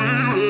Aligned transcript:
Bye. 0.00 0.49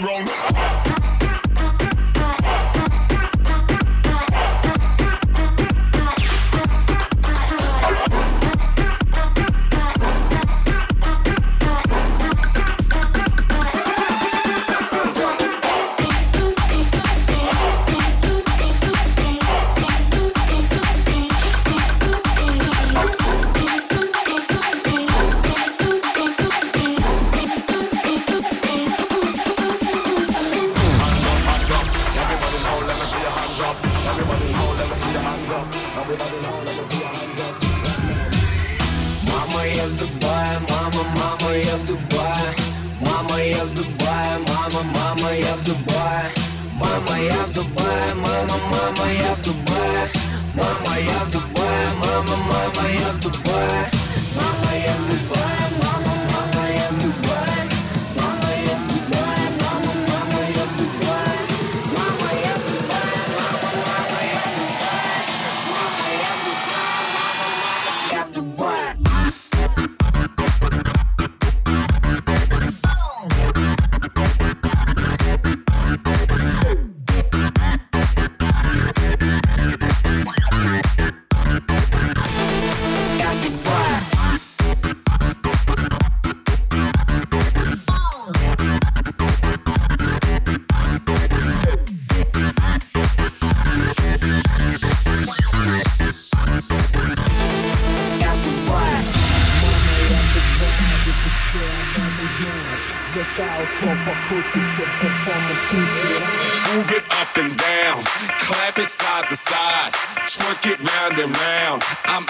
wrong. 0.00 0.47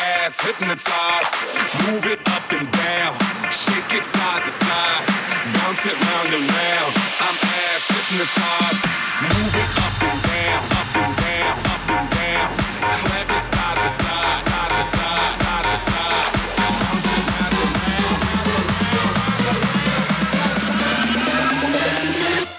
ass 0.00 0.40
hypnotized. 0.40 1.34
Move 1.86 2.06
it 2.06 2.20
up 2.28 2.52
and 2.52 2.70
down, 2.70 3.14
shake 3.50 3.92
it 3.98 4.04
side 4.04 4.42
to 4.44 4.50
side, 4.50 5.04
bounce 5.54 5.84
it 5.86 5.94
round 5.94 6.32
and 6.34 6.46
round. 6.48 6.92
I'm 7.20 7.36
ass 7.36 7.88
hypnotized. 7.88 8.84
Move 9.22 9.54
it 9.54 9.70
up 9.86 9.96
and 10.02 10.20
down, 10.22 10.60
up 10.80 10.96
and 10.96 11.14
down, 11.16 11.54
up 11.72 11.84
and 11.94 12.06
down. 12.10 12.48
Clap 13.00 13.28
it 13.30 13.44
side 13.44 13.78
to 13.82 13.88
side, 14.02 14.38
side 14.48 14.72
to 14.76 14.84
side, 14.94 15.30
side 15.42 15.66
to 15.70 15.76
side. 15.90 16.26
Bounce 16.58 17.08
it 17.16 17.24
round 17.30 17.56
and 17.62 17.72
round. 17.82 18.20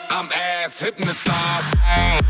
I'm 0.09 0.27
ass 0.31 0.79
hypnotized. 0.79 2.22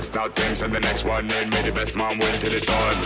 Test 0.00 0.16
out 0.16 0.34
things, 0.34 0.62
and 0.62 0.72
the 0.72 0.80
next 0.80 1.04
one 1.04 1.30
in, 1.30 1.50
may 1.50 1.60
the 1.60 1.72
best 1.72 1.94
man 1.94 2.18
win 2.18 2.40
till 2.40 2.54
it 2.54 2.66
done. 2.66 3.00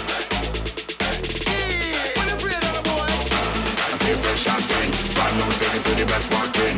Stay 3.99 4.15
fresh 4.23 4.47
and 4.55 4.65
clean, 4.71 4.91
brand 5.15 5.35
new 5.39 5.51
things 5.59 5.83
to 5.83 5.93
the 5.99 6.07
best 6.07 6.31
walking. 6.31 6.77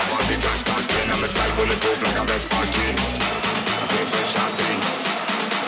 About 0.00 0.24
the 0.30 0.36
trash 0.40 0.62
talking, 0.62 1.06
I'm 1.12 1.22
a 1.22 1.28
style 1.28 1.54
bulletproof 1.56 2.02
like 2.04 2.18
a 2.22 2.24
vest 2.24 2.48
parking. 2.48 2.96
I 3.82 3.84
stay 3.92 4.04
fresh 4.12 4.34
and 4.42 4.54
clean, 4.58 4.80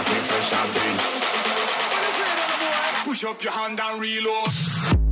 stay 0.08 0.22
fresh 0.30 0.52
and 0.58 0.70
clean. 0.74 0.96
Push 3.04 3.24
up 3.24 3.42
your 3.42 3.52
hand 3.52 3.78
and 3.78 4.00
reload. 4.00 5.05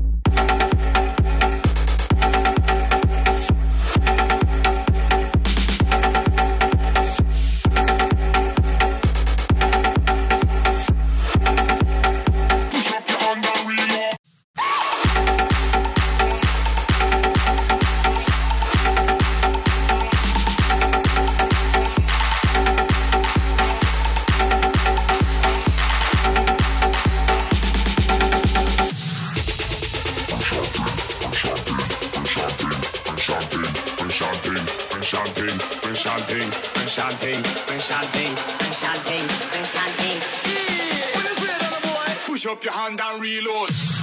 Your 42.65 42.73
hand 42.73 43.01
and 43.03 43.21
reload. 43.21 43.94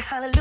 hallelujah. 0.00 0.37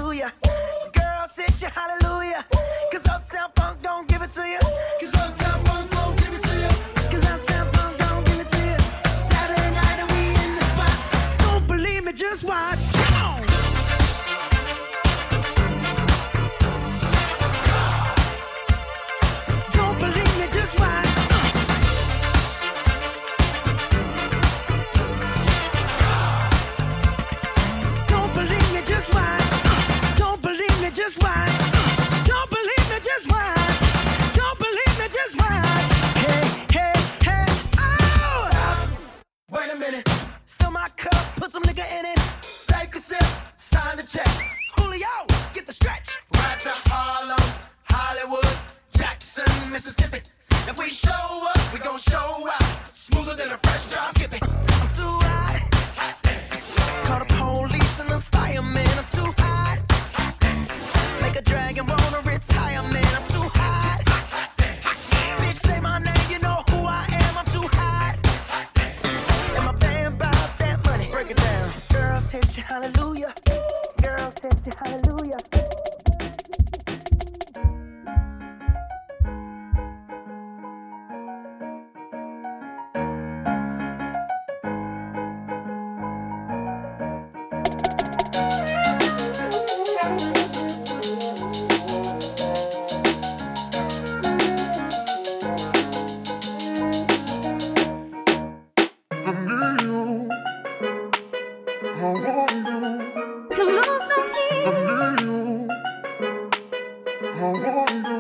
Oh, 107.39 108.16